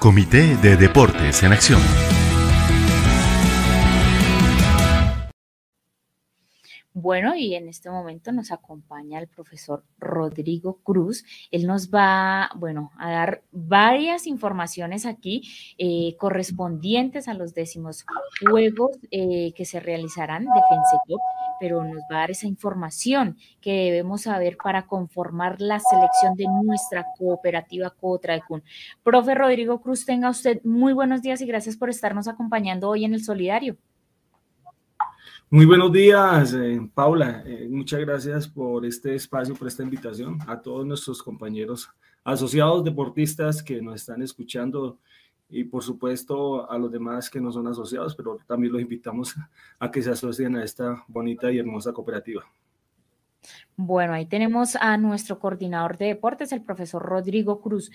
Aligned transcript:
Comité 0.00 0.56
de 0.56 0.76
Deportes 0.76 1.42
en 1.42 1.52
Acción. 1.52 2.19
Bueno, 6.92 7.36
y 7.36 7.54
en 7.54 7.68
este 7.68 7.88
momento 7.88 8.32
nos 8.32 8.50
acompaña 8.50 9.20
el 9.20 9.28
profesor 9.28 9.84
Rodrigo 10.00 10.80
Cruz. 10.82 11.24
Él 11.52 11.68
nos 11.68 11.88
va, 11.88 12.50
bueno, 12.56 12.90
a 12.98 13.12
dar 13.12 13.42
varias 13.52 14.26
informaciones 14.26 15.06
aquí 15.06 15.42
eh, 15.78 16.16
correspondientes 16.18 17.28
a 17.28 17.34
los 17.34 17.54
décimos 17.54 18.04
juegos 18.40 18.98
eh, 19.12 19.52
que 19.54 19.64
se 19.64 19.78
realizarán 19.78 20.46
de 20.46 20.60
FENSECOP, 20.68 21.20
pero 21.60 21.84
nos 21.84 22.02
va 22.10 22.16
a 22.16 22.20
dar 22.20 22.32
esa 22.32 22.48
información 22.48 23.36
que 23.60 23.84
debemos 23.84 24.22
saber 24.22 24.56
para 24.60 24.88
conformar 24.88 25.60
la 25.60 25.78
selección 25.78 26.34
de 26.34 26.46
nuestra 26.64 27.06
cooperativa 27.16 27.90
Cotradecun. 27.90 28.64
Profe 29.04 29.36
Rodrigo 29.36 29.80
Cruz, 29.80 30.04
tenga 30.04 30.28
usted 30.28 30.60
muy 30.64 30.92
buenos 30.92 31.22
días 31.22 31.40
y 31.40 31.46
gracias 31.46 31.76
por 31.76 31.88
estarnos 31.88 32.26
acompañando 32.26 32.88
hoy 32.88 33.04
en 33.04 33.14
el 33.14 33.22
Solidario. 33.22 33.76
Muy 35.52 35.66
buenos 35.66 35.90
días, 35.90 36.54
eh, 36.54 36.80
Paula. 36.94 37.42
Eh, 37.44 37.66
muchas 37.68 37.98
gracias 37.98 38.46
por 38.46 38.86
este 38.86 39.16
espacio, 39.16 39.56
por 39.56 39.66
esta 39.66 39.82
invitación 39.82 40.38
a 40.46 40.60
todos 40.62 40.86
nuestros 40.86 41.20
compañeros 41.24 41.90
asociados 42.22 42.84
deportistas 42.84 43.60
que 43.60 43.82
nos 43.82 43.96
están 43.96 44.22
escuchando 44.22 45.00
y 45.48 45.64
por 45.64 45.82
supuesto 45.82 46.70
a 46.70 46.78
los 46.78 46.92
demás 46.92 47.28
que 47.28 47.40
no 47.40 47.50
son 47.50 47.66
asociados, 47.66 48.14
pero 48.14 48.38
también 48.46 48.74
los 48.74 48.80
invitamos 48.80 49.34
a 49.80 49.90
que 49.90 50.00
se 50.00 50.12
asocien 50.12 50.54
a 50.54 50.62
esta 50.62 51.02
bonita 51.08 51.50
y 51.50 51.58
hermosa 51.58 51.92
cooperativa. 51.92 52.44
Bueno, 53.76 54.12
ahí 54.12 54.26
tenemos 54.26 54.76
a 54.76 54.96
nuestro 54.98 55.40
coordinador 55.40 55.98
de 55.98 56.06
deportes, 56.06 56.52
el 56.52 56.62
profesor 56.62 57.02
Rodrigo 57.02 57.60
Cruz. 57.60 57.90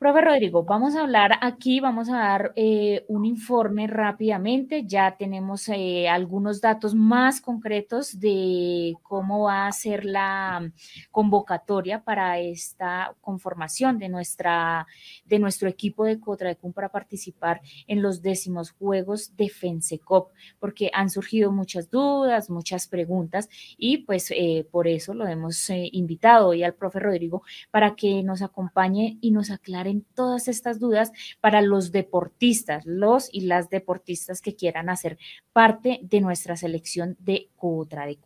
Profe 0.00 0.22
Rodrigo, 0.22 0.64
vamos 0.64 0.96
a 0.96 1.02
hablar 1.02 1.32
aquí, 1.42 1.78
vamos 1.78 2.08
a 2.08 2.16
dar 2.16 2.52
eh, 2.56 3.04
un 3.08 3.26
informe 3.26 3.86
rápidamente. 3.86 4.84
Ya 4.86 5.14
tenemos 5.18 5.68
eh, 5.68 6.08
algunos 6.08 6.62
datos 6.62 6.94
más 6.94 7.42
concretos 7.42 8.18
de 8.18 8.94
cómo 9.02 9.42
va 9.42 9.66
a 9.66 9.72
ser 9.72 10.06
la 10.06 10.72
convocatoria 11.10 12.02
para 12.02 12.38
esta 12.38 13.14
conformación 13.20 13.98
de, 13.98 14.08
nuestra, 14.08 14.86
de 15.26 15.38
nuestro 15.38 15.68
equipo 15.68 16.06
de 16.06 16.18
Cotradecum 16.18 16.72
para 16.72 16.88
participar 16.88 17.60
en 17.86 18.00
los 18.00 18.22
décimos 18.22 18.70
Juegos 18.70 19.36
de 19.36 19.50
FENSECOP, 19.50 20.30
porque 20.58 20.90
han 20.94 21.10
surgido 21.10 21.52
muchas 21.52 21.90
dudas, 21.90 22.48
muchas 22.48 22.88
preguntas 22.88 23.50
y 23.76 23.98
pues 23.98 24.30
eh, 24.30 24.66
por 24.70 24.88
eso 24.88 25.12
lo 25.12 25.26
hemos 25.26 25.68
invitado 25.68 26.48
hoy 26.48 26.62
al 26.62 26.72
profe 26.72 27.00
Rodrigo 27.00 27.42
para 27.70 27.94
que 27.96 28.22
nos 28.22 28.40
acompañe 28.40 29.18
y 29.20 29.30
nos 29.32 29.50
aclare 29.50 29.89
todas 30.14 30.48
estas 30.48 30.78
dudas 30.78 31.12
para 31.40 31.60
los 31.60 31.92
deportistas, 31.92 32.84
los 32.86 33.28
y 33.32 33.42
las 33.42 33.70
deportistas 33.70 34.40
que 34.40 34.54
quieran 34.54 34.88
hacer 34.88 35.18
parte 35.52 36.00
de 36.02 36.20
nuestra 36.20 36.56
selección 36.56 37.16
de 37.18 37.48
Cutra 37.56 38.06
de 38.06 38.18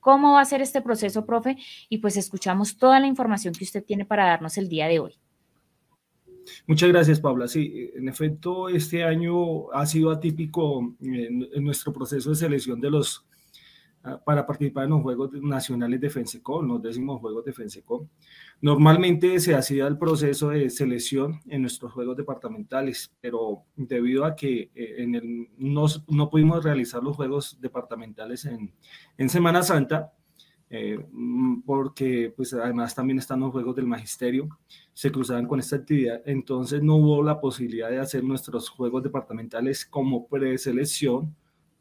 ¿Cómo 0.00 0.34
va 0.34 0.40
a 0.40 0.44
ser 0.44 0.62
este 0.62 0.82
proceso, 0.82 1.26
profe? 1.26 1.56
Y 1.88 1.98
pues 1.98 2.16
escuchamos 2.16 2.76
toda 2.76 3.00
la 3.00 3.06
información 3.06 3.54
que 3.54 3.64
usted 3.64 3.84
tiene 3.84 4.04
para 4.04 4.26
darnos 4.26 4.56
el 4.56 4.68
día 4.68 4.86
de 4.86 5.00
hoy. 5.00 5.18
Muchas 6.66 6.88
gracias, 6.90 7.20
Paula. 7.20 7.48
Sí, 7.48 7.90
en 7.94 8.08
efecto, 8.08 8.68
este 8.68 9.04
año 9.04 9.70
ha 9.72 9.84
sido 9.86 10.10
atípico 10.10 10.94
en, 11.00 11.64
nuestro 11.64 11.92
proceso 11.92 12.30
de 12.30 12.36
selección 12.36 12.80
de 12.80 12.90
los 12.90 13.24
para 14.24 14.46
participar 14.46 14.84
en 14.84 14.90
los 14.90 15.02
Juegos 15.02 15.32
Nacionales 15.32 16.00
de 16.00 16.10
FENSECO, 16.10 16.62
los 16.62 16.82
décimos 16.82 17.20
Juegos 17.20 17.44
de 17.44 17.52
FENSECO. 17.52 18.08
Normalmente 18.60 19.38
se 19.40 19.54
hacía 19.54 19.86
el 19.86 19.98
proceso 19.98 20.50
de 20.50 20.70
selección 20.70 21.40
en 21.48 21.62
nuestros 21.62 21.92
juegos 21.92 22.16
departamentales, 22.16 23.12
pero 23.20 23.64
debido 23.74 24.24
a 24.24 24.36
que 24.36 24.70
eh, 24.74 24.94
en 24.98 25.14
el, 25.14 25.48
no, 25.58 25.86
no, 26.08 26.30
pudimos 26.30 26.64
realizar 26.64 27.02
los 27.02 27.16
juegos 27.16 27.60
departamentales 27.60 28.44
en, 28.44 28.72
en 29.18 29.28
Semana 29.28 29.62
Santa, 29.62 30.12
eh, 30.68 30.98
mm, 31.12 31.62
porque 31.62 32.32
pues 32.36 32.52
además 32.54 32.94
también 32.94 33.18
están 33.18 33.40
los 33.40 33.52
juegos 33.52 33.76
del 33.76 33.86
magisterio, 33.86 34.48
se 34.92 35.12
cruzaban 35.12 35.46
con 35.46 35.60
esta 35.60 35.76
actividad, 35.76 36.22
entonces 36.26 36.82
no 36.82 36.96
hubo 36.96 37.22
la 37.22 37.40
posibilidad 37.40 37.90
de 37.90 38.00
hacer 38.00 38.24
nuestros 38.24 38.68
juegos 38.68 39.02
departamentales 39.02 39.86
como 39.86 40.26
preselección 40.26 41.34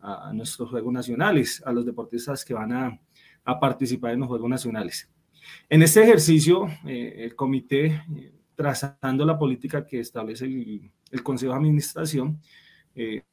a, 0.06 0.32
nuestros 0.34 0.70
juegos 0.70 0.94
nacionales, 0.94 1.64
a 1.66 1.72
los 1.72 1.86
deportistas 1.86 2.46
que 2.46 2.54
van 2.54 2.72
a, 2.72 3.00
a 3.44 3.60
participar 3.60 4.14
en 4.14 4.20
los 4.20 4.30
juegos 4.30 4.50
nacionales. 4.50 5.10
En 5.70 5.82
este 5.82 6.04
ejercicio, 6.04 6.68
eh, 6.86 7.16
el 7.20 7.36
comité, 7.36 7.86
eh, 7.86 8.34
trazando 8.56 9.26
la 9.26 9.38
política 9.38 9.86
que 9.86 10.00
establece 10.00 10.46
el, 10.46 11.24
Consejo 11.24 11.54
de 11.54 11.58
Administración, 11.60 12.40
eh, 12.96 13.24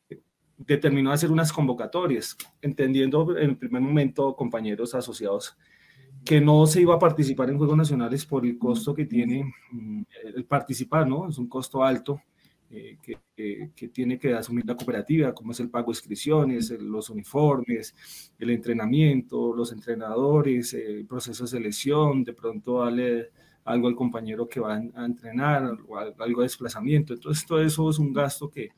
determinó 0.56 1.12
hacer 1.12 1.31
unas 1.31 1.53
convocatorias, 1.53 2.37
entendiendo 2.60 3.37
en 3.37 3.50
el 3.50 3.56
primer 3.56 3.83
momento, 3.83 4.34
compañeros 4.37 4.94
asociados, 4.94 5.56
que 6.25 6.41
no 6.41 6.66
se 6.66 6.81
iba 6.81 6.94
a 6.94 6.99
participar 6.99 7.50
en 7.50 7.59
Juegos 7.59 7.77
Nacionales 7.77 8.25
por 8.25 8.47
el 8.47 8.59
costo 8.59 8.94
que 8.94 9.06
tiene 9.06 9.53
mm, 9.72 10.03
el 10.37 10.44
participar, 10.44 11.06
¿no? 11.06 11.28
Es 11.28 11.39
un 11.39 11.49
costo 11.49 11.83
alto 11.83 12.21
que, 12.72 13.71
que, 13.75 13.88
tiene 13.88 14.19
que 14.19 14.33
asumir 14.33 14.65
la 14.65 14.77
cooperativa, 14.77 15.34
como 15.34 15.53
es 15.53 15.60
el 15.60 15.69
pago 15.69 15.87
de 15.87 15.99
inscripciones, 15.99 16.71
los 16.71 17.10
uniformes, 17.10 17.94
el 18.38 18.50
entrenamiento, 18.50 19.55
los 19.55 19.72
entrenadores, 19.72 20.72
el 20.72 21.06
proceso 21.06 21.44
de 21.44 21.50
selección, 21.50 22.25
de 22.25 22.33
pronto 22.33 22.81
darle 22.81 23.31
algo 23.65 23.88
al 23.88 23.94
compañero 23.94 24.49
que 24.49 24.60
va 24.60 24.75
a 24.75 25.05
entrenar, 25.05 25.77
o 25.87 25.99
algo 25.99 26.41
de 26.41 26.47
desplazamiento. 26.47 27.12
Entonces, 27.12 27.44
todo 27.47 27.62
eso 27.62 27.91
es 27.91 27.99
un 27.99 28.12
gasto 28.12 28.50
que, 28.50 28.71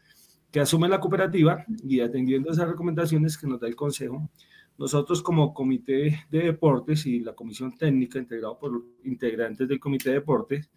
que 0.50 0.61
asume 0.61 0.88
la 0.88 1.00
cooperativa 1.00 1.65
y 1.84 2.00
atendiendo 2.00 2.50
esas 2.50 2.69
recomendaciones 2.69 3.38
que 3.38 3.47
nos 3.47 3.61
da 3.61 3.69
el 3.69 3.76
Consejo, 3.76 4.28
nosotros 4.76 5.22
como 5.22 5.55
Comité 5.55 6.26
de 6.31 6.38
Deportes 6.41 7.06
y 7.06 7.21
la 7.21 7.32
Comisión 7.32 7.76
Técnica 7.76 8.19
integrado 8.19 8.59
por 8.59 8.84
integrantes 9.05 9.69
del 9.69 9.78
Comité 9.78 10.11
de 10.11 10.16
Deportes, 10.16 10.69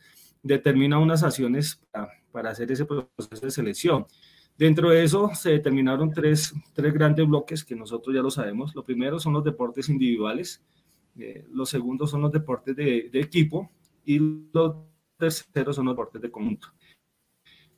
determina 0.44 1.00
unas 1.00 1.24
acciones 1.24 1.82
para, 1.92 2.12
para 2.38 2.52
hacer 2.52 2.72
ese 2.72 2.86
proceso 2.86 3.46
de 3.46 3.50
selección. 3.50 4.06
Dentro 4.56 4.92
de 4.92 5.04
eso 5.04 5.32
se 5.34 5.50
determinaron 5.50 6.14
tres, 6.14 6.54
tres, 6.72 6.94
grandes 6.94 7.28
bloques 7.28 7.66
que 7.66 7.76
nosotros 7.76 8.16
ya 8.16 8.22
lo 8.22 8.30
sabemos. 8.30 8.76
Lo 8.76 8.84
primero 8.84 9.18
son 9.20 9.34
los 9.34 9.44
deportes 9.44 9.90
individuales, 9.90 10.64
eh, 11.18 11.48
los 11.50 11.68
segundos 11.68 12.12
son 12.12 12.22
los 12.22 12.32
deportes 12.32 12.76
de, 12.76 13.10
de, 13.12 13.20
equipo 13.20 13.72
y 14.06 14.20
los 14.54 14.76
terceros 15.18 15.78
son 15.78 15.86
los 15.86 15.96
deportes 15.96 16.22
de 16.22 16.30
conjunto. 16.30 16.68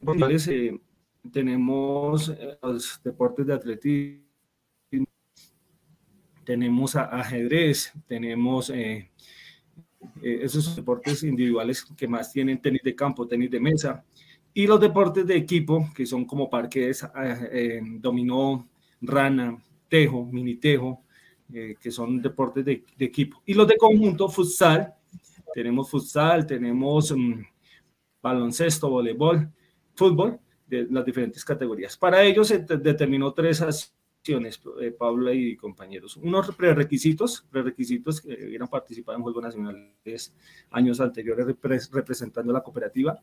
Eh, 0.01 0.77
tenemos 1.31 2.27
eh, 2.27 2.57
los 2.61 2.99
deportes 3.01 3.45
de 3.45 3.53
atletismo, 3.53 4.25
tenemos 6.43 6.97
ajedrez, 6.97 7.93
tenemos 8.09 8.71
eh, 8.71 9.09
eh, 10.21 10.39
esos 10.43 10.75
deportes 10.75 11.23
individuales 11.23 11.83
que 11.83 12.07
más 12.07 12.31
tienen 12.31 12.61
tenis 12.61 12.81
de 12.83 12.95
campo, 12.95 13.27
tenis 13.27 13.51
de 13.51 13.59
mesa, 13.59 14.05
y 14.53 14.67
los 14.67 14.79
deportes 14.79 15.25
de 15.25 15.35
equipo, 15.35 15.89
que 15.95 16.05
son 16.05 16.25
como 16.25 16.49
parques, 16.49 17.03
eh, 17.03 17.49
eh, 17.51 17.81
dominó, 17.99 18.67
rana, 19.01 19.57
tejo, 19.87 20.25
mini 20.25 20.55
tejo, 20.55 21.03
que 21.51 21.91
son 21.91 22.21
deportes 22.21 22.63
de, 22.63 22.83
equipo. 22.99 23.41
Y 23.45 23.55
los 23.55 23.67
de 23.67 23.75
conjunto, 23.75 24.29
futsal, 24.29 24.93
tenemos 25.51 25.89
futsal, 25.89 26.45
tenemos 26.45 27.11
mm, 27.11 27.41
baloncesto, 28.21 28.87
voleibol, 28.87 29.49
fútbol, 29.95 30.39
de 30.67 30.85
las 30.91 31.03
diferentes 31.03 31.43
categorías. 31.43 31.97
Para 31.97 32.21
ello 32.23 32.43
se 32.43 32.59
determinó 32.59 33.33
tres 33.33 33.63
eh, 34.27 34.91
Paula 34.91 35.33
y 35.33 35.55
compañeros. 35.55 36.17
Unos 36.17 36.55
prerequisitos, 36.55 37.47
prerequisitos 37.49 38.21
que 38.21 38.33
hubieran 38.33 38.67
participado 38.67 39.17
en 39.17 39.23
Juegos 39.23 39.43
Nacionales 39.43 40.35
años 40.69 40.99
anteriores 40.99 41.47
representando 41.91 42.53
la 42.53 42.61
cooperativa. 42.61 43.19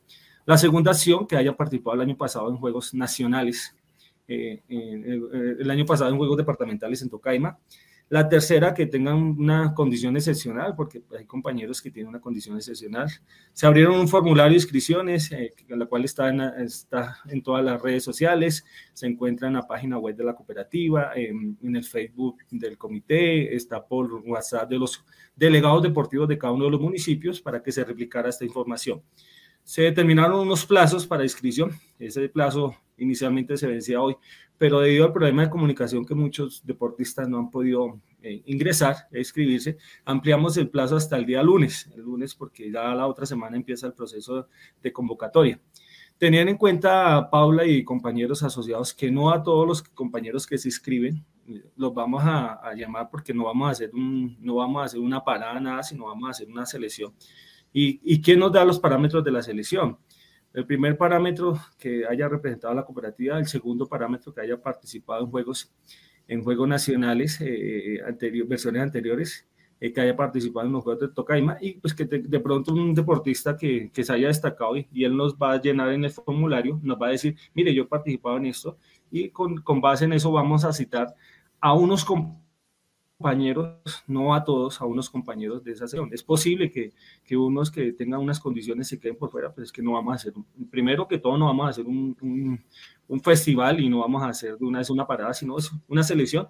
La 0.46 0.56
segunda 0.56 0.92
acción, 0.92 1.26
que 1.26 1.36
haya 1.36 1.56
participado 1.56 1.96
el 1.96 2.02
año 2.02 2.16
pasado 2.16 2.48
en 2.48 2.56
Juegos 2.56 2.94
Nacionales, 2.94 3.74
eh, 4.28 4.62
eh, 4.68 5.56
el 5.58 5.70
año 5.70 5.84
pasado 5.84 6.08
en 6.10 6.16
Juegos 6.16 6.36
Departamentales 6.36 7.02
en 7.02 7.10
Tocaima. 7.10 7.58
La 8.08 8.28
tercera, 8.28 8.72
que 8.72 8.86
tengan 8.86 9.16
una 9.16 9.74
condición 9.74 10.16
excepcional, 10.16 10.76
porque 10.76 11.02
hay 11.18 11.24
compañeros 11.24 11.82
que 11.82 11.90
tienen 11.90 12.10
una 12.10 12.20
condición 12.20 12.56
excepcional. 12.56 13.10
Se 13.52 13.66
abrieron 13.66 13.98
un 13.98 14.06
formulario 14.06 14.50
de 14.50 14.58
inscripciones, 14.58 15.32
eh, 15.32 15.52
la 15.66 15.86
cual 15.86 16.04
está 16.04 16.28
en, 16.28 16.40
está 16.40 17.18
en 17.28 17.42
todas 17.42 17.64
las 17.64 17.82
redes 17.82 18.04
sociales, 18.04 18.64
se 18.92 19.06
encuentra 19.08 19.48
en 19.48 19.54
la 19.54 19.66
página 19.66 19.98
web 19.98 20.14
de 20.14 20.22
la 20.22 20.36
cooperativa, 20.36 21.10
en, 21.16 21.58
el 21.60 21.82
Facebook 21.82 22.36
del 22.52 22.78
comité, 22.78 23.56
está 23.56 23.84
por 23.84 24.12
WhatsApp 24.24 24.70
de 24.70 24.78
los 24.78 25.04
delegados 25.34 25.82
deportivos 25.82 26.28
de 26.28 26.38
cada 26.38 26.52
uno 26.52 26.66
de 26.66 26.70
los 26.70 26.80
municipios 26.80 27.40
para 27.40 27.60
que 27.60 27.72
se 27.72 27.82
replicara 27.82 28.28
esta 28.28 28.44
información. 28.44 29.02
Se 29.66 29.82
determinaron 29.82 30.38
unos 30.38 30.64
plazos 30.64 31.08
para 31.08 31.24
inscripción, 31.24 31.72
ese 31.98 32.28
plazo 32.28 32.76
inicialmente 32.98 33.56
se 33.56 33.66
vencía 33.66 34.00
hoy, 34.00 34.14
pero 34.56 34.78
debido 34.78 35.06
al 35.06 35.12
problema 35.12 35.42
de 35.42 35.50
comunicación 35.50 36.06
que 36.06 36.14
muchos 36.14 36.64
deportistas 36.64 37.28
no 37.28 37.38
han 37.38 37.50
podido 37.50 38.00
eh, 38.22 38.42
ingresar, 38.46 39.08
inscribirse, 39.12 39.76
ampliamos 40.04 40.56
el 40.56 40.68
plazo 40.68 40.94
hasta 40.94 41.16
el 41.16 41.26
día 41.26 41.42
lunes, 41.42 41.90
el 41.96 42.02
lunes 42.02 42.32
porque 42.36 42.70
ya 42.70 42.94
la 42.94 43.08
otra 43.08 43.26
semana 43.26 43.56
empieza 43.56 43.88
el 43.88 43.92
proceso 43.92 44.46
de 44.80 44.92
convocatoria. 44.92 45.60
Tenían 46.16 46.48
en 46.48 46.58
cuenta, 46.58 47.28
Paula 47.28 47.66
y 47.66 47.82
compañeros 47.82 48.44
asociados, 48.44 48.94
que 48.94 49.10
no 49.10 49.32
a 49.32 49.42
todos 49.42 49.66
los 49.66 49.82
compañeros 49.82 50.46
que 50.46 50.58
se 50.58 50.68
inscriben 50.68 51.26
los 51.76 51.92
vamos 51.92 52.22
a, 52.24 52.72
llamar 52.74 53.08
porque 53.10 53.34
no 53.34 53.44
vamos 53.44 53.68
a 53.68 53.70
hacer 53.72 53.90
no 53.92 54.54
vamos 54.54 54.82
a 54.82 54.84
hacer 54.84 55.00
una 55.00 55.24
parada, 55.24 55.58
nada, 55.58 55.82
sino 55.82 56.06
vamos 56.06 56.28
a 56.28 56.30
hacer 56.30 56.48
una 56.48 56.66
selección. 56.66 57.12
¿Y, 57.78 58.00
y 58.02 58.22
quién 58.22 58.38
nos 58.38 58.52
da 58.52 58.64
los 58.64 58.80
parámetros 58.80 59.22
de 59.22 59.30
la 59.30 59.42
selección? 59.42 59.98
El 60.54 60.64
primer 60.64 60.96
parámetro 60.96 61.60
que 61.78 62.06
haya 62.06 62.26
representado 62.26 62.72
la 62.72 62.86
cooperativa, 62.86 63.38
el 63.38 63.46
segundo 63.46 63.86
parámetro 63.86 64.32
que 64.32 64.40
haya 64.40 64.56
participado 64.56 65.22
en 65.22 65.30
juegos, 65.30 65.70
en 66.26 66.42
juegos 66.42 66.66
nacionales, 66.66 67.38
eh, 67.42 68.00
anterior, 68.06 68.48
versiones 68.48 68.80
anteriores, 68.80 69.46
eh, 69.78 69.92
que 69.92 70.00
haya 70.00 70.16
participado 70.16 70.66
en 70.66 70.72
los 70.72 70.84
Juegos 70.84 71.02
de 71.02 71.14
Tocaima 71.14 71.58
y 71.60 71.74
pues 71.74 71.92
que 71.92 72.06
de, 72.06 72.40
pronto 72.40 72.72
un 72.72 72.94
deportista 72.94 73.58
que, 73.58 73.90
que, 73.92 74.04
se 74.04 74.12
haya 74.14 74.28
destacado 74.28 74.74
y, 74.74 74.88
y, 74.90 75.04
él 75.04 75.14
nos 75.14 75.36
va 75.36 75.52
a 75.52 75.60
llenar 75.60 75.92
en 75.92 76.02
el 76.06 76.10
formulario, 76.10 76.80
nos 76.82 76.96
va 76.96 77.08
a 77.08 77.10
decir, 77.10 77.36
mire, 77.52 77.74
yo 77.74 77.82
he 77.82 77.86
participado 77.86 78.38
en 78.38 78.46
esto 78.46 78.78
y 79.10 79.28
con, 79.28 79.58
con 79.58 79.82
base 79.82 80.06
en 80.06 80.14
eso 80.14 80.32
vamos 80.32 80.64
a 80.64 80.72
citar 80.72 81.14
a 81.60 81.74
unos 81.74 82.06
compañeros, 82.06 82.45
no 84.06 84.34
a 84.34 84.44
todos, 84.44 84.80
a 84.80 84.84
unos 84.84 85.08
compañeros 85.08 85.64
de 85.64 85.72
esa 85.72 85.88
sesión. 85.88 86.10
Es 86.12 86.22
posible 86.22 86.70
que, 86.70 86.92
que 87.24 87.36
unos 87.36 87.70
que 87.70 87.92
tengan 87.92 88.20
unas 88.20 88.38
condiciones 88.38 88.88
se 88.88 88.98
queden 88.98 89.16
por 89.16 89.30
fuera, 89.30 89.52
pero 89.52 89.64
es 89.64 89.72
que 89.72 89.82
no 89.82 89.92
vamos 89.92 90.12
a 90.12 90.16
hacer, 90.16 90.32
primero 90.70 91.08
que 91.08 91.18
todo 91.18 91.36
no 91.38 91.46
vamos 91.46 91.66
a 91.66 91.70
hacer 91.70 91.86
un, 91.86 92.16
un, 92.20 92.60
un 93.08 93.20
festival 93.20 93.80
y 93.80 93.88
no 93.88 94.00
vamos 94.00 94.22
a 94.22 94.28
hacer 94.28 94.58
de 94.58 94.64
una 94.64 94.78
vez 94.78 94.90
una 94.90 95.06
parada, 95.06 95.32
sino 95.32 95.58
es 95.58 95.70
una 95.88 96.02
selección 96.02 96.46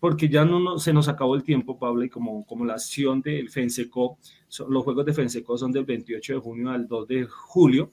porque 0.00 0.28
ya 0.28 0.44
no, 0.44 0.78
se 0.78 0.92
nos 0.92 1.08
acabó 1.08 1.34
el 1.34 1.42
tiempo, 1.42 1.78
Pablo, 1.78 2.04
y 2.04 2.10
como, 2.10 2.44
como 2.44 2.64
la 2.64 2.74
acción 2.74 3.22
del 3.22 3.48
FENSECO, 3.48 4.18
los 4.68 4.84
juegos 4.84 5.06
de 5.06 5.14
FENSECO 5.14 5.56
son 5.56 5.72
del 5.72 5.84
28 5.84 6.34
de 6.34 6.38
junio 6.40 6.70
al 6.70 6.86
2 6.86 7.08
de 7.08 7.24
julio, 7.24 7.90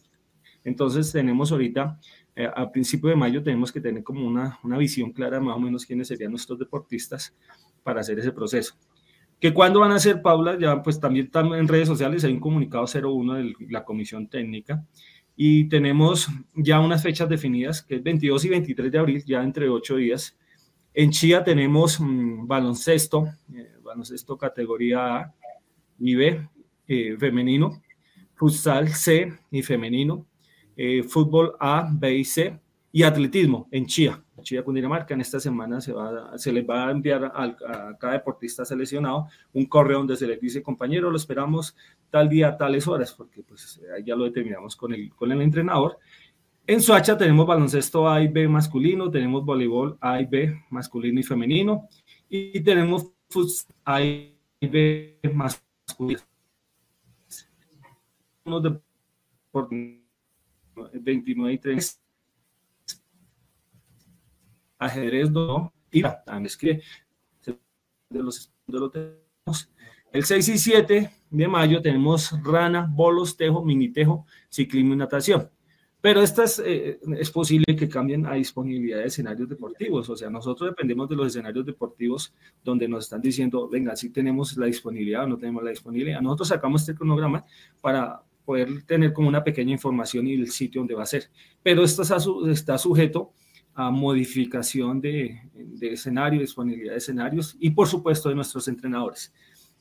entonces 0.64 1.12
tenemos 1.12 1.52
ahorita, 1.52 2.00
eh, 2.36 2.50
a 2.54 2.70
principio 2.70 3.10
de 3.10 3.16
mayo, 3.16 3.44
tenemos 3.44 3.72
que 3.72 3.80
tener 3.80 4.04
como 4.04 4.28
una, 4.28 4.60
una 4.64 4.78
visión 4.78 5.12
clara 5.12 5.40
más 5.40 5.56
o 5.56 5.60
menos 5.60 5.86
quiénes 5.86 6.08
serían 6.08 6.32
nuestros 6.32 6.60
deportistas 6.60 7.34
para 7.86 8.02
hacer 8.02 8.18
ese 8.18 8.32
proceso. 8.32 8.76
¿Que 9.40 9.54
cuándo 9.54 9.82
van 9.82 9.92
a 9.92 10.00
ser, 10.00 10.24
Paula? 10.24 10.58
Ya 10.60 10.82
pues 10.82 11.00
también 11.00 11.30
en 11.34 11.68
redes 11.68 11.88
sociales 11.88 12.24
hay 12.24 12.34
un 12.34 12.40
comunicado 12.40 12.86
01 12.86 13.34
de 13.36 13.54
la 13.70 13.86
comisión 13.86 14.28
técnica 14.28 14.84
y 15.36 15.70
tenemos 15.70 16.28
ya 16.56 16.80
unas 16.80 17.04
fechas 17.04 17.30
definidas, 17.30 17.84
que 17.84 17.96
es 17.96 18.04
22 18.04 18.46
y 18.46 18.50
23 18.50 18.92
de 18.92 18.98
abril, 18.98 19.24
ya 19.26 19.44
entre 19.44 19.70
ocho 19.70 19.98
días, 19.98 20.36
en 20.96 21.12
Chía 21.12 21.44
tenemos 21.44 22.00
mm, 22.00 22.48
baloncesto, 22.48 23.28
eh, 23.54 23.74
baloncesto 23.84 24.38
categoría 24.38 25.18
A 25.18 25.36
y 26.00 26.16
B, 26.16 26.50
eh, 26.88 27.18
femenino, 27.20 27.84
futsal 28.34 28.88
C 28.90 29.32
y 29.52 29.62
femenino, 29.62 30.26
eh, 30.76 31.04
fútbol 31.04 31.54
A, 31.60 31.88
B 31.92 32.16
y 32.16 32.26
C, 32.26 32.58
y 32.96 33.04
atletismo 33.04 33.68
en 33.72 33.88
Chía, 33.88 34.24
Chía, 34.42 34.64
Cundinamarca. 34.64 35.14
En 35.14 35.20
esta 35.20 35.38
semana 35.38 35.82
se, 35.82 35.92
va, 35.92 36.38
se 36.38 36.54
les 36.54 36.66
va 36.66 36.88
a 36.88 36.92
enviar 36.92 37.26
a, 37.26 37.98
cada 38.00 38.14
deportista 38.14 38.64
seleccionado 38.64 39.28
un 39.52 39.66
correo 39.66 39.98
donde 39.98 40.16
se 40.16 40.26
les 40.26 40.40
dice, 40.40 40.64
compañero, 40.64 41.12
lo 41.12 41.18
esperamos 41.18 41.76
tal 42.10 42.30
día, 42.30 42.56
tales 42.56 42.88
horas, 42.88 43.12
porque 43.12 43.44
pues 43.44 43.82
ya 44.06 44.16
lo 44.16 44.24
determinamos 44.24 44.78
con 44.78 44.94
el, 44.94 45.14
con 45.14 45.30
el 45.30 45.42
entrenador 45.42 46.00
en 46.68 46.82
Soacha 46.82 47.18
tenemos 47.18 47.46
baloncesto 47.46 48.10
A 48.10 48.24
y 48.24 48.30
B 48.30 48.48
masculino, 48.48 49.12
tenemos 49.12 49.44
voleibol 49.44 49.98
A 50.00 50.22
y 50.22 50.26
B 50.26 50.64
masculino 50.70 51.20
y 51.20 51.24
femenino, 51.24 51.90
y 52.30 52.62
tenemos 52.62 53.12
futsal 53.30 53.76
A 53.84 54.02
y 54.02 54.32
B 54.62 55.20
masculino. 55.34 56.22
Por 59.52 59.70
29 60.94 61.54
y 61.54 61.58
30. 61.58 62.05
Ajedrez 64.78 65.32
no, 65.32 65.74
y 65.92 66.02
también 66.02 66.46
es 66.46 66.58
que 66.58 66.82
de 68.10 68.24
los, 68.24 68.52
de 68.68 68.80
los 68.80 68.92
tenemos. 68.92 69.72
El 70.12 70.24
6 70.24 70.50
y 70.50 70.58
7 70.58 71.12
de 71.30 71.48
mayo 71.48 71.82
tenemos 71.82 72.32
rana, 72.44 72.90
bolos, 72.90 73.36
tejo, 73.36 73.64
mini 73.64 73.90
tejo, 73.90 74.26
ciclismo 74.50 74.94
y 74.94 74.98
natación. 74.98 75.50
Pero 76.00 76.22
estas 76.22 76.62
eh, 76.64 77.00
es 77.18 77.32
posible 77.32 77.76
que 77.76 77.90
cambien 77.90 78.26
a 78.28 78.36
disponibilidad 78.36 79.00
de 79.00 79.08
escenarios 79.08 79.50
deportivos. 79.50 80.08
O 80.10 80.16
sea, 80.16 80.30
nosotros 80.30 80.70
dependemos 80.70 81.10
de 81.10 81.16
los 81.16 81.28
escenarios 81.28 81.66
deportivos 81.66 82.34
donde 82.64 82.88
nos 82.88 83.06
están 83.06 83.22
diciendo, 83.22 83.68
venga, 83.68 83.96
si 83.96 84.12
tenemos 84.12 84.56
la 84.56 84.68
disponibilidad 84.68 85.24
o 85.24 85.28
no 85.28 85.38
tenemos 85.38 85.64
la 85.64 85.72
disponibilidad. 85.72 86.22
Nosotros 86.22 86.50
sacamos 86.50 86.82
este 86.82 86.94
cronograma 86.94 87.44
para 87.82 88.22
poder 88.46 88.84
tener 88.84 89.14
como 89.14 89.28
una 89.28 89.44
pequeña 89.44 89.72
información 89.72 90.28
y 90.28 90.34
el 90.34 90.52
sitio 90.52 90.82
donde 90.82 90.94
va 90.94 91.04
a 91.04 91.08
ser. 91.08 91.30
Pero 91.64 91.84
esto 91.84 92.04
está 92.04 92.78
sujeto 92.78 93.34
a 93.76 93.92
modificación 93.92 95.02
de, 95.02 95.42
de 95.54 95.94
escenario, 95.94 96.40
disponibilidad 96.40 96.94
de 96.94 96.98
escenarios 96.98 97.56
y 97.60 97.70
por 97.72 97.88
supuesto 97.88 98.30
de 98.30 98.36
nuestros 98.36 98.68
entrenadores. 98.68 99.34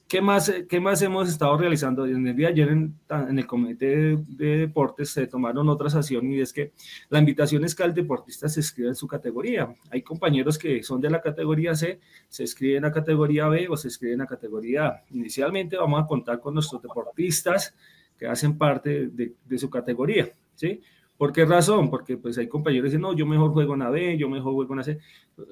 ¿Qué 0.07 0.21
más, 0.21 0.53
¿Qué 0.69 0.81
más 0.81 1.01
hemos 1.01 1.31
estado 1.31 1.57
realizando? 1.57 2.05
En 2.05 2.27
el 2.27 2.37
día 2.37 2.49
de 2.49 2.53
ayer 2.53 2.69
en, 2.69 3.39
el 3.39 3.47
Comité 3.47 4.17
de, 4.17 4.59
Deportes 4.59 5.11
se 5.11 5.27
tomaron 5.27 5.69
otras 5.71 5.95
acciones 5.95 6.31
y 6.33 6.41
es 6.41 6.53
que 6.53 6.73
la 7.09 7.19
invitación 7.19 7.65
es 7.65 7.75
que 7.75 7.85
el 7.85 7.95
deportista 7.95 8.49
se 8.49 8.61
escriba 8.61 8.91
en 8.91 8.97
su 8.97 9.09
categoría. 9.09 9.75
Hay 9.91 10.03
compañeros 10.03 10.59
que 10.59 10.83
son 10.83 11.01
de 11.01 11.09
la 11.09 11.23
categoría 11.23 11.75
C, 11.75 12.01
se 12.29 12.45
escriben 12.45 12.85
a 12.85 12.93
categoría 12.93 13.49
B 13.49 13.67
o 13.71 13.77
se 13.79 13.89
escriben 13.89 14.21
a 14.21 14.27
categoría 14.27 14.87
A. 14.87 15.05
Inicialmente 15.11 15.79
vamos 15.79 16.03
a 16.03 16.07
contar 16.07 16.39
con 16.39 16.53
nuestros 16.53 16.83
deportistas 16.83 17.75
que 18.19 18.27
hacen 18.27 18.59
parte 18.59 19.09
de, 19.09 19.33
de 19.45 19.59
su 19.59 19.71
categoría, 19.71 20.29
¿sí? 20.55 20.83
¿Por 21.17 21.33
qué 21.33 21.45
razón? 21.45 21.91
Porque 21.91 22.17
pues 22.17 22.37
hay 22.39 22.49
compañeros 22.49 22.85
que 22.85 22.89
dicen, 22.89 23.03
no, 23.03 23.13
yo 23.15 23.25
mejor 23.25 23.53
juego 23.53 23.75
en 23.75 23.83
A, 23.83 23.91
B, 23.91 24.19
yo 24.19 24.29
mejor 24.29 24.53
juego 24.55 24.75
en 24.75 24.85
C. 24.85 24.99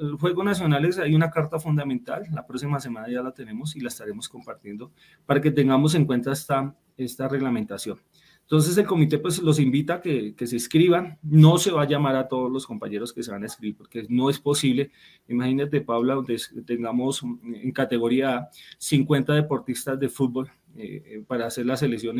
El 0.00 0.14
juego 0.14 0.42
nacionales 0.42 0.98
hay 0.98 1.14
una 1.14 1.30
carta 1.30 1.60
fundamental, 1.60 2.24
la 2.32 2.44
próxima 2.46 2.80
semana 2.80 3.08
ya 3.08 3.22
la 3.22 3.32
tenemos 3.32 3.76
y 3.76 3.80
la 3.80 3.88
estaremos 3.88 4.28
compartiendo 4.28 4.90
para 5.24 5.40
que 5.40 5.52
tengamos 5.52 5.94
en 5.94 6.04
cuenta 6.04 6.32
esta, 6.32 6.74
esta 6.96 7.28
reglamentación. 7.28 8.00
Entonces 8.42 8.76
el 8.76 8.86
comité 8.86 9.18
pues 9.18 9.40
los 9.40 9.60
invita 9.60 9.94
a 9.94 10.00
que, 10.00 10.34
que, 10.34 10.46
se 10.48 10.56
inscriban, 10.56 11.18
no 11.22 11.58
se 11.58 11.70
va 11.70 11.82
a 11.82 11.88
llamar 11.88 12.16
a 12.16 12.28
todos 12.28 12.50
los 12.50 12.66
compañeros 12.66 13.12
que 13.12 13.22
se 13.22 13.30
van 13.30 13.44
a 13.44 13.46
escribir 13.46 13.76
porque 13.76 14.04
no 14.08 14.28
es 14.28 14.40
posible. 14.40 14.90
Imagínate, 15.28 15.80
Paula, 15.80 16.14
donde 16.14 16.38
tengamos 16.66 17.22
en 17.22 17.72
categoría 17.72 18.36
A 18.36 18.50
50 18.78 19.32
deportistas 19.34 19.98
de 19.98 20.08
fútbol 20.08 20.50
eh, 20.76 21.22
para 21.26 21.46
hacer 21.46 21.66
la 21.66 21.76
selección 21.76 22.18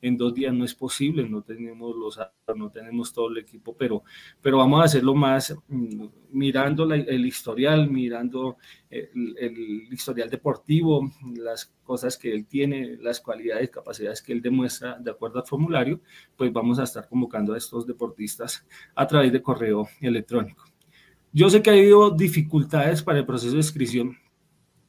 en, 0.00 0.16
dos 0.16 0.34
días 0.34 0.54
no 0.54 0.64
es 0.64 0.74
posible, 0.74 1.28
no 1.28 1.42
tenemos 1.42 1.96
los 1.96 2.18
no 2.56 2.70
tenemos 2.70 3.12
todo 3.12 3.28
el 3.30 3.38
equipo, 3.38 3.76
pero, 3.76 4.04
pero 4.40 4.58
vamos 4.58 4.80
a 4.80 4.84
hacerlo 4.84 5.14
más 5.14 5.56
mm, 5.68 6.06
mirando 6.30 6.92
el 6.92 7.26
historial, 7.26 7.90
mirando 7.90 8.56
el, 8.88 9.36
el, 9.38 9.92
historial 9.92 10.30
deportivo, 10.30 11.10
las 11.36 11.66
cosas 11.82 12.16
que 12.16 12.32
él 12.32 12.46
tiene, 12.46 12.96
las 13.00 13.20
cualidades, 13.20 13.70
capacidades 13.70 14.22
que 14.22 14.32
él 14.32 14.42
demuestra 14.42 14.98
de 14.98 15.10
acuerdo 15.10 15.40
al 15.40 15.46
formulario, 15.46 16.00
pues 16.36 16.52
vamos 16.52 16.78
a 16.78 16.84
estar 16.84 17.08
convocando 17.08 17.54
a 17.54 17.58
estos 17.58 17.86
deportistas 17.86 18.66
a 18.94 19.06
través 19.06 19.32
de 19.32 19.42
correo 19.42 19.88
electrónico. 20.00 20.64
Yo 21.32 21.50
sé 21.50 21.62
que 21.62 21.70
ha 21.70 21.74
habido 21.74 22.10
dificultades 22.10 23.02
para 23.02 23.18
el 23.18 23.26
proceso 23.26 23.52
de 23.52 23.58
inscripción 23.58 24.16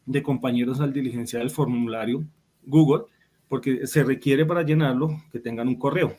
de 0.06 0.24
compañeros 0.24 0.80
al 0.80 0.94
diligenciar 0.94 1.42
el 1.42 1.50
formulario 1.50 2.26
Google, 2.70 3.06
porque 3.48 3.88
se 3.88 4.04
requiere 4.04 4.46
para 4.46 4.64
llenarlo 4.64 5.10
que 5.32 5.40
tengan 5.40 5.68
un 5.68 5.76
correo. 5.76 6.16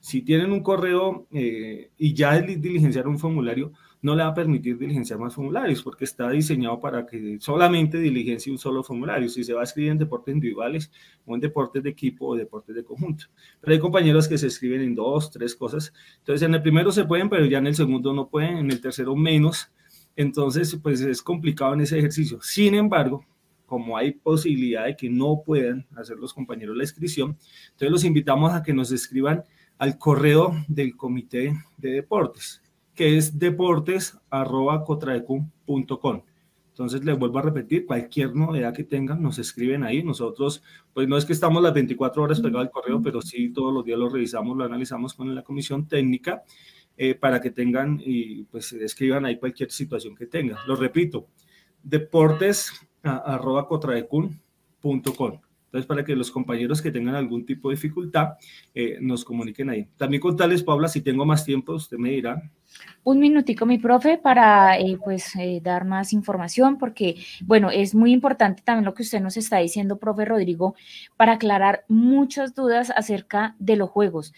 Si 0.00 0.22
tienen 0.22 0.52
un 0.52 0.62
correo 0.62 1.26
eh, 1.32 1.90
y 1.98 2.14
ya 2.14 2.38
diligenciar 2.40 3.08
un 3.08 3.18
formulario, 3.18 3.72
no 4.02 4.14
le 4.14 4.22
va 4.22 4.28
a 4.28 4.34
permitir 4.34 4.78
diligenciar 4.78 5.18
más 5.18 5.34
formularios 5.34 5.82
porque 5.82 6.04
está 6.04 6.30
diseñado 6.30 6.78
para 6.80 7.04
que 7.06 7.38
solamente 7.40 7.98
diligencie 7.98 8.52
un 8.52 8.58
solo 8.58 8.84
formulario. 8.84 9.28
Si 9.28 9.42
se 9.42 9.52
va 9.52 9.62
a 9.62 9.64
escribir 9.64 9.90
en 9.90 9.98
deportes 9.98 10.32
individuales 10.32 10.92
o 11.24 11.34
en 11.34 11.40
deportes 11.40 11.82
de 11.82 11.90
equipo 11.90 12.26
o 12.28 12.36
deportes 12.36 12.76
de 12.76 12.84
conjunto. 12.84 13.24
Pero 13.60 13.72
hay 13.72 13.80
compañeros 13.80 14.28
que 14.28 14.38
se 14.38 14.46
escriben 14.46 14.82
en 14.82 14.94
dos, 14.94 15.30
tres 15.30 15.56
cosas. 15.56 15.92
Entonces, 16.18 16.46
en 16.46 16.54
el 16.54 16.62
primero 16.62 16.92
se 16.92 17.04
pueden, 17.04 17.28
pero 17.28 17.44
ya 17.46 17.58
en 17.58 17.66
el 17.66 17.74
segundo 17.74 18.12
no 18.12 18.28
pueden, 18.28 18.58
en 18.58 18.70
el 18.70 18.80
tercero 18.80 19.16
menos. 19.16 19.72
Entonces, 20.14 20.78
pues 20.80 21.00
es 21.00 21.20
complicado 21.20 21.74
en 21.74 21.80
ese 21.80 21.98
ejercicio. 21.98 22.40
Sin 22.42 22.74
embargo, 22.74 23.24
como 23.66 23.96
hay 23.96 24.12
posibilidad 24.12 24.84
de 24.86 24.96
que 24.96 25.10
no 25.10 25.42
puedan 25.44 25.84
hacer 25.96 26.16
los 26.16 26.32
compañeros 26.32 26.76
la 26.76 26.84
inscripción, 26.84 27.36
entonces 27.66 27.90
los 27.90 28.04
invitamos 28.04 28.54
a 28.54 28.62
que 28.62 28.72
nos 28.72 28.92
escriban 28.92 29.42
al 29.78 29.98
correo 29.98 30.54
del 30.68 30.96
comité 30.96 31.52
de 31.76 31.90
deportes, 31.90 32.62
que 32.94 33.18
es 33.18 33.36
deportes.cotraecum.com. 33.38 36.22
Entonces 36.76 37.02
les 37.06 37.18
vuelvo 37.18 37.38
a 37.38 37.42
repetir, 37.42 37.86
cualquier 37.86 38.36
novedad 38.36 38.74
que 38.74 38.84
tengan, 38.84 39.22
nos 39.22 39.38
escriben 39.38 39.82
ahí. 39.82 40.02
Nosotros, 40.02 40.62
pues 40.92 41.08
no 41.08 41.16
es 41.16 41.24
que 41.24 41.32
estamos 41.32 41.62
las 41.62 41.72
24 41.72 42.22
horas 42.22 42.38
pegados 42.38 42.66
al 42.66 42.70
correo, 42.70 43.00
pero 43.00 43.22
sí 43.22 43.48
todos 43.48 43.72
los 43.72 43.82
días 43.82 43.98
lo 43.98 44.10
revisamos, 44.10 44.58
lo 44.58 44.64
analizamos 44.64 45.14
con 45.14 45.34
la 45.34 45.42
comisión 45.42 45.88
técnica 45.88 46.42
eh, 46.98 47.14
para 47.14 47.40
que 47.40 47.50
tengan 47.50 47.98
y 48.04 48.42
pues 48.44 48.74
escriban 48.74 49.24
ahí 49.24 49.38
cualquier 49.38 49.70
situación 49.70 50.14
que 50.14 50.26
tengan. 50.26 50.58
Lo 50.66 50.76
repito, 50.76 51.28
deportes 51.82 52.70
arroba 53.06 53.66
contraecun.com. 53.66 55.40
Entonces 55.66 55.86
para 55.86 56.04
que 56.04 56.16
los 56.16 56.30
compañeros 56.30 56.80
que 56.80 56.90
tengan 56.90 57.16
algún 57.16 57.44
tipo 57.44 57.68
de 57.68 57.74
dificultad 57.74 58.34
eh, 58.74 58.98
nos 59.00 59.24
comuniquen 59.24 59.68
ahí. 59.68 59.88
También 59.96 60.20
contarles, 60.20 60.62
Paula, 60.62 60.88
si 60.88 61.00
tengo 61.00 61.26
más 61.26 61.44
tiempo, 61.44 61.74
usted 61.74 61.98
me 61.98 62.10
dirá. 62.10 62.50
Un 63.04 63.20
minutico, 63.20 63.66
mi 63.66 63.78
profe, 63.78 64.18
para 64.18 64.78
eh, 64.78 64.98
pues 65.02 65.36
eh, 65.36 65.60
dar 65.62 65.84
más 65.84 66.12
información, 66.12 66.76
porque, 66.76 67.16
bueno, 67.44 67.70
es 67.70 67.94
muy 67.94 68.12
importante 68.12 68.62
también 68.64 68.84
lo 68.84 68.94
que 68.94 69.02
usted 69.02 69.20
nos 69.20 69.36
está 69.36 69.58
diciendo, 69.58 69.98
profe 69.98 70.24
Rodrigo, 70.24 70.74
para 71.16 71.32
aclarar 71.32 71.84
muchas 71.88 72.54
dudas 72.54 72.92
acerca 72.96 73.54
de 73.58 73.76
los 73.76 73.90
juegos. 73.90 74.32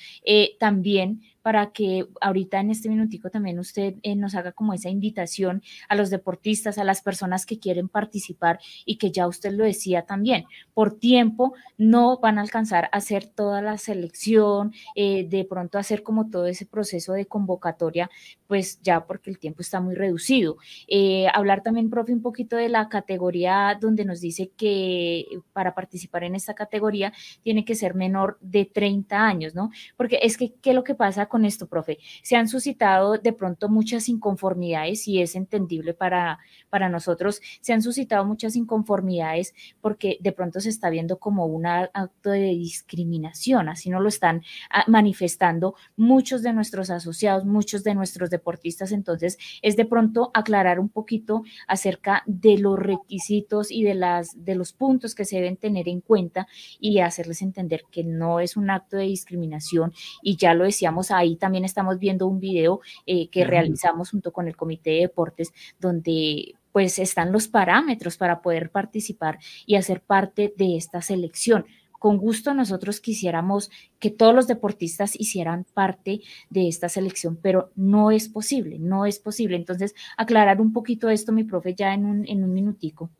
también 0.58 1.22
para 1.48 1.72
que 1.72 2.06
ahorita 2.20 2.60
en 2.60 2.70
este 2.70 2.90
minutico 2.90 3.30
también 3.30 3.58
usted 3.58 3.94
eh, 4.02 4.14
nos 4.14 4.34
haga 4.34 4.52
como 4.52 4.74
esa 4.74 4.90
invitación 4.90 5.62
a 5.88 5.94
los 5.94 6.10
deportistas, 6.10 6.76
a 6.76 6.84
las 6.84 7.00
personas 7.00 7.46
que 7.46 7.58
quieren 7.58 7.88
participar 7.88 8.60
y 8.84 8.96
que 8.98 9.10
ya 9.10 9.26
usted 9.26 9.52
lo 9.52 9.64
decía 9.64 10.02
también, 10.02 10.44
por 10.74 10.98
tiempo 10.98 11.54
no 11.78 12.18
van 12.18 12.36
a 12.36 12.42
alcanzar 12.42 12.90
a 12.92 12.98
hacer 12.98 13.24
toda 13.24 13.62
la 13.62 13.78
selección, 13.78 14.74
eh, 14.94 15.26
de 15.26 15.46
pronto 15.46 15.78
hacer 15.78 16.02
como 16.02 16.28
todo 16.28 16.46
ese 16.46 16.66
proceso 16.66 17.14
de 17.14 17.24
convocatoria, 17.24 18.10
pues 18.46 18.80
ya 18.82 19.06
porque 19.06 19.30
el 19.30 19.38
tiempo 19.38 19.62
está 19.62 19.80
muy 19.80 19.94
reducido. 19.94 20.56
Eh, 20.88 21.26
hablar 21.32 21.62
también, 21.62 21.90
profe, 21.90 22.12
un 22.12 22.22
poquito 22.22 22.56
de 22.56 22.68
la 22.68 22.88
categoría 22.88 23.76
donde 23.80 24.04
nos 24.04 24.20
dice 24.20 24.50
que 24.56 25.26
para 25.52 25.74
participar 25.74 26.24
en 26.24 26.34
esta 26.34 26.54
categoría 26.54 27.12
tiene 27.42 27.64
que 27.64 27.74
ser 27.74 27.94
menor 27.94 28.38
de 28.40 28.64
30 28.64 29.16
años, 29.16 29.54
¿no? 29.54 29.70
Porque 29.96 30.18
es 30.22 30.36
que, 30.36 30.54
¿qué 30.54 30.70
es 30.70 30.76
lo 30.76 30.84
que 30.84 30.94
pasa 30.94 31.26
con 31.26 31.44
esto, 31.44 31.66
profe? 31.66 31.98
Se 32.22 32.36
han 32.36 32.48
suscitado 32.48 33.18
de 33.18 33.32
pronto 33.32 33.68
muchas 33.68 34.08
inconformidades 34.08 35.06
y 35.08 35.20
es 35.20 35.34
entendible 35.34 35.94
para, 35.94 36.38
para 36.70 36.88
nosotros. 36.88 37.40
Se 37.60 37.72
han 37.72 37.82
suscitado 37.82 38.24
muchas 38.24 38.56
inconformidades 38.56 39.54
porque 39.80 40.18
de 40.20 40.32
pronto 40.32 40.60
se 40.60 40.70
está 40.70 40.90
viendo 40.90 41.18
como 41.18 41.46
un 41.46 41.66
acto 41.66 42.30
de 42.30 42.48
discriminación, 42.48 43.68
así 43.68 43.90
no 43.90 44.00
lo 44.00 44.08
están 44.08 44.42
ah, 44.70 44.84
manifestando 44.86 45.74
muchos 45.96 46.42
de 46.42 46.52
nuestros 46.52 46.90
asociados, 46.90 47.44
muchos 47.44 47.84
de 47.84 47.94
nuestros 47.94 48.17
deportistas. 48.30 48.92
Entonces, 48.92 49.38
es 49.62 49.76
de 49.76 49.84
pronto 49.84 50.30
aclarar 50.34 50.80
un 50.80 50.88
poquito 50.88 51.42
acerca 51.66 52.22
de 52.26 52.58
los 52.58 52.78
requisitos 52.78 53.70
y 53.70 53.82
de, 53.84 53.94
las, 53.94 54.44
de 54.44 54.54
los 54.54 54.72
puntos 54.72 55.14
que 55.14 55.24
se 55.24 55.36
deben 55.36 55.56
tener 55.56 55.88
en 55.88 56.00
cuenta 56.00 56.46
y 56.80 56.98
hacerles 56.98 57.42
entender 57.42 57.84
que 57.90 58.04
no 58.04 58.40
es 58.40 58.56
un 58.56 58.70
acto 58.70 58.96
de 58.96 59.04
discriminación 59.04 59.92
y 60.22 60.36
ya 60.36 60.54
lo 60.54 60.64
decíamos 60.64 61.10
ahí 61.10 61.36
también 61.36 61.64
estamos 61.64 61.98
viendo 61.98 62.26
un 62.26 62.40
video 62.40 62.80
eh, 63.06 63.28
que 63.28 63.44
realizamos 63.44 64.10
junto 64.10 64.32
con 64.32 64.48
el 64.48 64.56
Comité 64.56 64.90
de 64.90 65.00
Deportes, 65.00 65.52
donde 65.80 66.54
pues 66.72 66.98
están 66.98 67.32
los 67.32 67.48
parámetros 67.48 68.16
para 68.16 68.40
poder 68.42 68.70
participar 68.70 69.38
y 69.66 69.76
hacer 69.76 70.02
parte 70.02 70.52
de 70.56 70.76
esta 70.76 71.02
selección. 71.02 71.66
Con 71.98 72.16
gusto 72.18 72.54
nosotros 72.54 73.00
quisiéramos 73.00 73.70
que 73.98 74.10
todos 74.10 74.34
los 74.34 74.46
deportistas 74.46 75.18
hicieran 75.18 75.66
parte 75.74 76.20
de 76.50 76.68
esta 76.68 76.88
selección, 76.88 77.38
pero 77.40 77.70
no 77.76 78.10
es 78.10 78.28
posible, 78.28 78.78
no 78.78 79.06
es 79.06 79.18
posible. 79.18 79.56
Entonces, 79.56 79.94
aclarar 80.16 80.60
un 80.60 80.72
poquito 80.72 81.08
esto, 81.08 81.32
mi 81.32 81.44
profe, 81.44 81.74
ya 81.74 81.94
en 81.94 82.04
un, 82.04 82.26
en 82.26 82.44
un 82.44 82.52
minutico. 82.52 83.10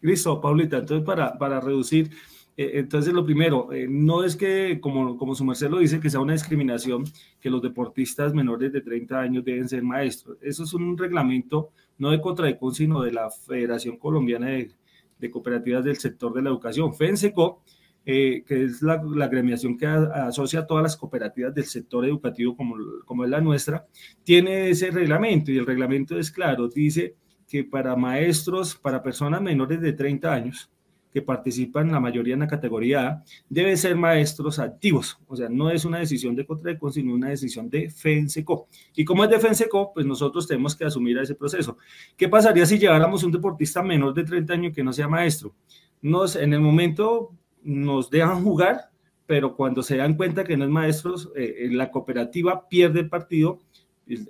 Listo, 0.00 0.40
Paulita. 0.40 0.78
Entonces, 0.78 1.04
para, 1.04 1.36
para 1.36 1.60
reducir 1.60 2.10
eh, 2.56 2.78
entonces, 2.78 3.12
lo 3.12 3.24
primero, 3.24 3.70
eh, 3.72 3.86
no 3.88 4.24
es 4.24 4.34
que, 4.34 4.80
como, 4.80 5.18
como 5.18 5.34
su 5.34 5.44
merced 5.44 5.68
lo 5.68 5.78
dice, 5.78 6.00
que 6.00 6.08
sea 6.08 6.20
una 6.20 6.32
discriminación 6.32 7.04
que 7.40 7.50
los 7.50 7.60
deportistas 7.60 8.32
menores 8.32 8.72
de 8.72 8.80
30 8.80 9.20
años 9.20 9.44
deben 9.44 9.68
ser 9.68 9.82
maestros. 9.82 10.38
Eso 10.40 10.64
es 10.64 10.72
un 10.72 10.96
reglamento 10.96 11.70
no 11.98 12.10
de 12.10 12.20
Contradecon, 12.20 12.74
sino 12.74 13.02
de 13.02 13.12
la 13.12 13.30
Federación 13.30 13.98
Colombiana 13.98 14.48
de, 14.48 15.30
Cooperativas 15.30 15.84
del 15.84 15.96
Sector 15.96 16.34
de 16.34 16.42
la 16.42 16.50
Educación, 16.50 16.94
FENSECO, 16.94 17.62
eh, 18.08 18.44
que 18.46 18.64
es 18.64 18.82
la, 18.82 19.02
la 19.02 19.26
gremiación 19.26 19.76
que 19.76 19.86
asocia 19.86 20.60
a 20.60 20.66
todas 20.66 20.84
las 20.84 20.96
cooperativas 20.96 21.52
del 21.52 21.64
sector 21.64 22.04
educativo 22.04 22.56
como, 22.56 22.76
como 23.04 23.24
es 23.24 23.30
la 23.30 23.40
nuestra, 23.40 23.84
tiene 24.22 24.70
ese 24.70 24.92
reglamento 24.92 25.50
y 25.50 25.58
el 25.58 25.66
reglamento 25.66 26.16
es 26.16 26.30
claro, 26.30 26.68
dice 26.68 27.16
que 27.48 27.64
para 27.64 27.96
maestros, 27.96 28.76
para 28.76 29.02
personas 29.02 29.42
menores 29.42 29.80
de 29.80 29.92
30 29.92 30.32
años, 30.32 30.70
que 31.16 31.22
participan, 31.22 31.90
la 31.90 31.98
mayoría 31.98 32.34
en 32.34 32.40
la 32.40 32.46
categoría 32.46 33.08
A, 33.08 33.24
deben 33.48 33.78
ser 33.78 33.96
maestros 33.96 34.58
activos. 34.58 35.18
O 35.26 35.34
sea, 35.34 35.48
no 35.48 35.70
es 35.70 35.86
una 35.86 35.98
decisión 35.98 36.36
de 36.36 36.44
Contradecon, 36.44 36.92
sino 36.92 37.14
una 37.14 37.30
decisión 37.30 37.70
de 37.70 37.88
FENSECO. 37.88 38.68
Y 38.94 39.02
como 39.04 39.24
es 39.24 39.30
de 39.30 39.40
FENSECO, 39.40 39.94
pues 39.94 40.04
nosotros 40.04 40.46
tenemos 40.46 40.76
que 40.76 40.84
asumir 40.84 41.16
ese 41.16 41.34
proceso. 41.34 41.78
¿Qué 42.18 42.28
pasaría 42.28 42.66
si 42.66 42.78
lleváramos 42.78 43.24
un 43.24 43.32
deportista 43.32 43.82
menor 43.82 44.12
de 44.12 44.24
30 44.24 44.52
años 44.52 44.72
que 44.74 44.84
no 44.84 44.92
sea 44.92 45.08
maestro? 45.08 45.54
Nos, 46.02 46.36
en 46.36 46.52
el 46.52 46.60
momento 46.60 47.32
nos 47.66 48.08
dejan 48.08 48.42
jugar, 48.42 48.90
pero 49.26 49.54
cuando 49.54 49.82
se 49.82 49.96
dan 49.96 50.14
cuenta 50.14 50.44
que 50.44 50.56
no 50.56 50.64
es 50.64 50.70
maestro, 50.70 51.14
eh, 51.34 51.68
la 51.72 51.90
cooperativa 51.90 52.68
pierde 52.68 53.00
el 53.00 53.08
partido 53.08 53.60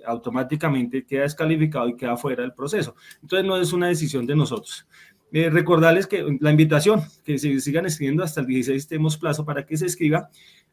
automáticamente 0.05 1.05
queda 1.05 1.23
descalificado 1.23 1.87
y 1.87 1.95
queda 1.95 2.17
fuera 2.17 2.41
del 2.41 2.53
proceso. 2.53 2.95
Entonces 3.21 3.47
no 3.47 3.57
es 3.57 3.73
una 3.73 3.87
decisión 3.87 4.25
de 4.25 4.35
nosotros. 4.35 4.87
Eh, 5.31 5.49
recordarles 5.49 6.07
que 6.07 6.37
la 6.39 6.51
invitación, 6.51 7.01
que 7.25 7.37
se 7.37 7.59
sigan 7.59 7.85
escribiendo 7.85 8.23
hasta 8.23 8.41
el 8.41 8.47
16 8.47 8.87
tenemos 8.87 9.17
plazo 9.17 9.45
para 9.45 9.65
que 9.65 9.77
se 9.77 9.85
escriba. 9.85 10.29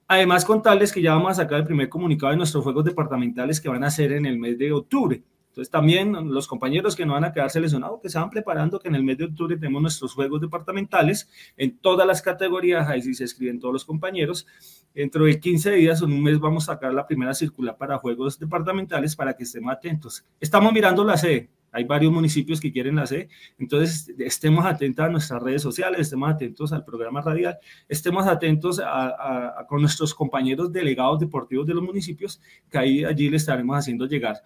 Además, 0.06 0.44
contarles 0.44 0.92
que 0.92 1.02
ya 1.02 1.14
vamos 1.14 1.32
a 1.32 1.42
sacar 1.42 1.60
el 1.60 1.64
primer 1.64 1.88
comunicado 1.88 2.30
de 2.30 2.36
nuestros 2.36 2.62
juegos 2.62 2.84
departamentales 2.84 3.60
que 3.60 3.68
van 3.68 3.84
a 3.84 3.90
ser 3.90 4.12
en 4.12 4.26
el 4.26 4.38
mes 4.38 4.58
de 4.58 4.72
octubre. 4.72 5.22
Entonces, 5.54 5.70
también 5.70 6.12
los 6.34 6.48
compañeros 6.48 6.96
que 6.96 7.06
no 7.06 7.12
van 7.12 7.22
a 7.22 7.32
quedar 7.32 7.48
seleccionados, 7.48 8.00
que 8.02 8.08
se 8.08 8.18
van 8.18 8.28
preparando, 8.28 8.80
que 8.80 8.88
en 8.88 8.96
el 8.96 9.04
mes 9.04 9.18
de 9.18 9.26
octubre 9.26 9.56
tenemos 9.56 9.82
nuestros 9.82 10.12
juegos 10.12 10.40
departamentales 10.40 11.30
en 11.56 11.78
todas 11.78 12.08
las 12.08 12.20
categorías, 12.22 12.88
ahí 12.88 13.00
sí 13.02 13.14
se 13.14 13.22
escriben 13.22 13.60
todos 13.60 13.72
los 13.72 13.84
compañeros. 13.84 14.48
Dentro 14.92 15.26
de 15.26 15.38
15 15.38 15.70
días 15.70 16.02
o 16.02 16.06
un 16.06 16.20
mes 16.24 16.40
vamos 16.40 16.68
a 16.68 16.72
sacar 16.72 16.92
la 16.92 17.06
primera 17.06 17.32
circular 17.34 17.76
para 17.76 17.98
juegos 17.98 18.36
departamentales 18.36 19.14
para 19.14 19.32
que 19.34 19.44
estén 19.44 19.70
atentos. 19.70 20.24
Estamos 20.40 20.72
mirando 20.72 21.04
la 21.04 21.16
sede, 21.16 21.50
hay 21.70 21.84
varios 21.84 22.12
municipios 22.12 22.60
que 22.60 22.72
quieren 22.72 22.96
la 22.96 23.06
C, 23.06 23.28
entonces 23.56 24.12
estemos 24.18 24.66
atentos 24.66 25.04
a 25.04 25.08
nuestras 25.08 25.40
redes 25.40 25.62
sociales, 25.62 26.00
estemos 26.00 26.30
atentos 26.30 26.72
al 26.72 26.84
programa 26.84 27.20
radial, 27.20 27.58
estemos 27.88 28.26
atentos 28.26 28.80
a, 28.84 29.64
con 29.68 29.82
nuestros 29.82 30.14
compañeros 30.14 30.72
delegados 30.72 31.20
deportivos 31.20 31.64
de 31.64 31.74
los 31.74 31.84
municipios, 31.84 32.40
que 32.68 32.78
ahí 32.78 33.04
allí 33.04 33.28
le 33.28 33.36
estaremos 33.36 33.76
haciendo 33.76 34.06
llegar 34.06 34.42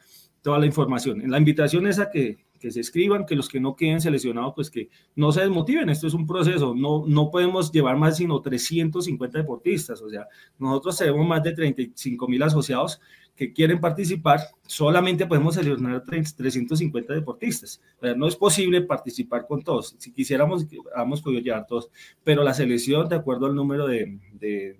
toda 0.48 0.60
la 0.60 0.64
información. 0.64 1.22
La 1.30 1.36
invitación 1.36 1.86
es 1.86 1.98
a 1.98 2.08
que, 2.08 2.38
que 2.58 2.70
se 2.70 2.80
escriban, 2.80 3.26
que 3.26 3.36
los 3.36 3.50
que 3.50 3.60
no 3.60 3.76
queden 3.76 4.00
seleccionados, 4.00 4.54
pues 4.54 4.70
que 4.70 4.88
no 5.14 5.30
se 5.30 5.42
desmotiven, 5.42 5.90
esto 5.90 6.06
es 6.06 6.14
un 6.14 6.26
proceso, 6.26 6.74
no, 6.74 7.04
no 7.06 7.30
podemos 7.30 7.70
llevar 7.70 7.98
más 7.98 8.16
sino 8.16 8.40
350 8.40 9.40
deportistas, 9.40 10.00
o 10.00 10.08
sea, 10.08 10.26
nosotros 10.58 10.96
tenemos 10.96 11.26
más 11.26 11.42
de 11.42 11.52
35 11.52 12.28
mil 12.28 12.42
asociados 12.42 12.98
que 13.38 13.52
quieren 13.52 13.80
participar, 13.80 14.40
solamente 14.66 15.24
podemos 15.24 15.54
seleccionar 15.54 16.02
350 16.02 17.14
deportistas. 17.14 17.80
no 18.16 18.26
es 18.26 18.34
posible 18.34 18.82
participar 18.82 19.46
con 19.46 19.62
todos. 19.62 19.94
Si 19.96 20.12
quisiéramos, 20.12 20.66
hemos 20.96 21.22
podido 21.22 21.40
llevar 21.40 21.64
todos, 21.64 21.88
pero 22.24 22.42
la 22.42 22.52
selección, 22.52 23.08
de 23.08 23.14
acuerdo 23.14 23.46
al 23.46 23.54
número 23.54 23.86
de, 23.86 24.18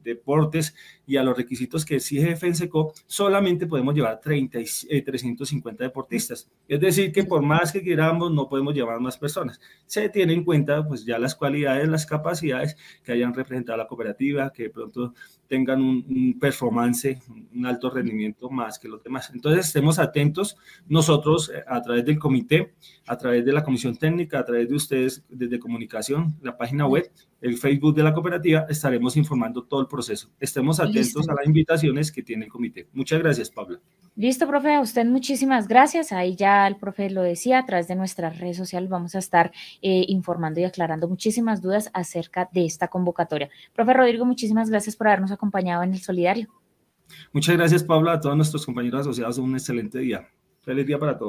deportes 0.03 0.75
y 1.07 1.17
a 1.17 1.23
los 1.23 1.37
requisitos 1.37 1.85
que 1.85 1.97
exige 1.97 2.35
FENSECO, 2.35 2.93
solamente 3.07 3.69
podemos 3.69 3.95
llevar 3.95 4.21
30, 4.21 4.59
350 5.05 5.85
eh, 5.85 5.87
deportistas. 5.87 6.51
Es 6.67 6.81
decir, 6.81 7.13
que 7.13 7.23
por 7.23 7.43
más 7.43 7.71
que 7.71 7.83
queramos, 7.83 8.33
no 8.33 8.49
podemos 8.49 8.75
llevar 8.75 8.99
más 8.99 9.17
personas. 9.17 9.61
Se 9.87 10.09
tiene 10.09 10.33
en 10.33 10.43
cuenta 10.43 10.85
pues 10.87 11.05
ya 11.05 11.21
las 11.21 11.37
cualidades, 11.37 11.89
las 11.89 12.07
capacidades 12.07 12.77
que 13.05 13.13
hayan 13.13 13.33
representado 13.35 13.79
la 13.79 13.87
cooperativa, 13.87 14.53
que 14.53 14.65
de 14.65 14.71
pronto 14.71 15.15
tengan 15.49 15.81
un, 15.81 16.05
un 16.09 16.39
performance, 16.39 17.19
un 17.55 17.67
alto 17.67 17.91
rendimiento 17.91 18.51
más 18.51 18.79
que 18.79 18.89
los 18.89 19.03
demás. 19.03 19.31
Entonces, 19.35 19.67
estemos 19.67 19.99
atentos 19.99 20.57
nosotros 20.87 21.51
eh, 21.53 21.65
a 21.67 21.81
través 21.83 22.05
del 22.05 22.19
comité, 22.19 22.75
a 23.07 23.17
través 23.17 23.45
de 23.45 23.53
la 23.53 23.65
comisión 23.65 23.97
técnica, 23.97 24.39
a 24.39 24.45
través 24.45 24.69
de 24.69 24.75
ustedes 24.75 25.25
desde 25.29 25.59
comunicación, 25.59 26.37
la 26.43 26.57
página 26.57 26.87
web, 26.87 27.11
el 27.41 27.57
Facebook 27.57 27.95
de 27.95 28.03
la 28.03 28.13
cooperativa, 28.13 28.67
estaremos 28.69 29.17
informando 29.17 29.65
todo 29.65 29.81
el 29.81 29.87
proceso. 29.87 30.31
Estemos 30.41 30.81
atentos 30.81 31.29
a 31.29 31.35
las 31.35 31.47
invitaciones 31.47 32.11
que 32.11 32.23
tiene 32.23 32.47
el 32.47 32.51
comité. 32.51 32.89
Muchas 32.93 33.21
gracias, 33.21 33.51
Pablo. 33.51 33.81
Listo, 34.17 34.49
profe, 34.49 34.75
a 34.75 34.81
usted 34.81 35.07
muchísimas 35.07 35.69
gracias. 35.69 36.11
Ahí 36.11 36.35
ya 36.35 36.67
el 36.67 36.77
profe 36.77 37.11
lo 37.11 37.23
decía, 37.23 37.61
a 37.61 37.67
través 37.67 37.87
de 37.87 37.95
nuestras 37.95 38.39
redes 38.39 38.57
sociales 38.57 38.91
vamos 38.91 39.15
a 39.15 39.19
estar 39.19 39.53
eh, 39.81 40.05
informando 40.09 40.59
y 40.59 40.65
aclarando 40.65 41.09
muchísimas 41.09 41.63
dudas 41.63 41.91
acerca 41.95 42.49
de 42.53 42.65
esta 42.65 42.89
convocatoria. 42.89 43.49
Profe 43.75 43.95
Rodrigo, 43.95 44.25
muchísimas 44.25 44.71
gracias 44.71 44.97
por 44.97 45.07
habernos 45.07 45.31
acompañado 45.31 45.85
en 45.85 45.93
el 45.93 46.01
Solidario. 46.01 46.49
Muchas 47.33 47.57
gracias, 47.57 47.85
Pablo, 47.85 48.11
a 48.11 48.21
todos 48.21 48.37
nuestros 48.37 48.67
compañeros 48.67 49.03
asociados. 49.03 49.39
Un 49.39 49.55
excelente 49.55 49.99
día. 49.99 50.29
Feliz 50.63 50.87
día 50.87 50.99
para 50.99 51.17
todos. 51.17 51.27